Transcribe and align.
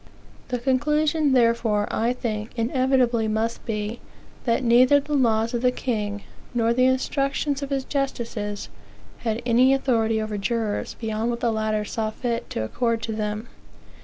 The 0.47 0.57
conclusion, 0.57 1.33
therefore, 1.33 1.87
I 1.91 2.11
think, 2.13 2.53
inevitably 2.57 3.27
must 3.27 3.63
be, 3.67 3.99
that 4.45 4.63
neither 4.63 4.99
the 4.99 5.13
laws 5.13 5.53
of 5.53 5.61
the 5.61 5.69
king, 5.71 6.23
nor 6.55 6.73
the 6.73 6.87
instructions 6.87 7.61
of 7.61 7.69
his 7.69 7.83
justices, 7.83 8.69
had 9.19 9.43
any 9.45 9.75
authority 9.75 10.19
over 10.19 10.39
jurors 10.39 10.95
beyond 10.95 11.29
what 11.29 11.39
the 11.41 11.51
latter 11.51 11.85
saw 11.85 12.09
fit 12.09 12.49
to 12.49 12.63
accord 12.63 13.03
to 13.03 13.11
them. 13.11 13.47